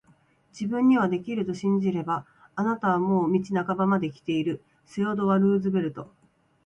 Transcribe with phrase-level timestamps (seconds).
[0.51, 6.17] 自分にはできると信じれば、あなたはもう道半ばまで来ている～セオドア・ルーズベルト～